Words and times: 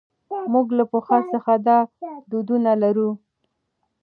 موږ 0.53 0.67
له 0.77 0.83
پخوا 0.91 1.19
څخه 1.31 1.53
دا 1.67 1.77
دودونه 2.29 2.71
لرو. 2.83 3.09